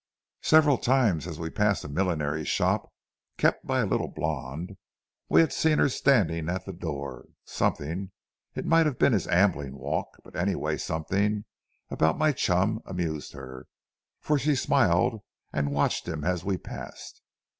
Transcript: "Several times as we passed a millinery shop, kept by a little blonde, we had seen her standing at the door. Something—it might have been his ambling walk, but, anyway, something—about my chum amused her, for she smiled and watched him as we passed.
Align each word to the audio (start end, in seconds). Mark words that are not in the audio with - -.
"Several 0.41 0.79
times 0.79 1.27
as 1.27 1.39
we 1.39 1.51
passed 1.51 1.83
a 1.83 1.87
millinery 1.87 2.43
shop, 2.43 2.91
kept 3.37 3.67
by 3.67 3.81
a 3.81 3.85
little 3.85 4.07
blonde, 4.07 4.75
we 5.29 5.41
had 5.41 5.53
seen 5.53 5.77
her 5.77 5.89
standing 5.89 6.49
at 6.49 6.65
the 6.65 6.73
door. 6.73 7.27
Something—it 7.45 8.65
might 8.65 8.87
have 8.87 8.97
been 8.97 9.13
his 9.13 9.27
ambling 9.27 9.77
walk, 9.77 10.17
but, 10.23 10.35
anyway, 10.35 10.77
something—about 10.77 12.17
my 12.17 12.31
chum 12.31 12.81
amused 12.87 13.33
her, 13.33 13.67
for 14.19 14.39
she 14.39 14.55
smiled 14.55 15.21
and 15.53 15.71
watched 15.71 16.07
him 16.07 16.23
as 16.23 16.43
we 16.43 16.57
passed. 16.57 17.21